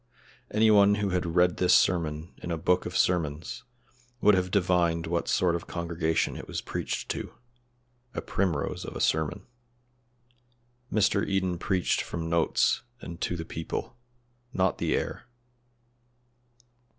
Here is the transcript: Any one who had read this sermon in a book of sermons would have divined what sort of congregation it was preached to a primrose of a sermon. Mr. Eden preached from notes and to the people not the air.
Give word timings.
Any 0.49 0.71
one 0.71 0.95
who 0.95 1.09
had 1.11 1.27
read 1.35 1.57
this 1.57 1.75
sermon 1.75 2.33
in 2.41 2.49
a 2.49 2.57
book 2.57 2.87
of 2.87 2.97
sermons 2.97 3.65
would 4.19 4.33
have 4.33 4.49
divined 4.49 5.05
what 5.05 5.27
sort 5.27 5.55
of 5.55 5.67
congregation 5.67 6.35
it 6.35 6.47
was 6.47 6.59
preached 6.59 7.07
to 7.09 7.35
a 8.15 8.19
primrose 8.23 8.83
of 8.83 8.95
a 8.95 8.99
sermon. 8.99 9.45
Mr. 10.91 11.23
Eden 11.23 11.59
preached 11.59 12.01
from 12.01 12.31
notes 12.31 12.81
and 12.99 13.21
to 13.21 13.35
the 13.35 13.45
people 13.45 13.95
not 14.51 14.79
the 14.79 14.95
air. 14.95 15.27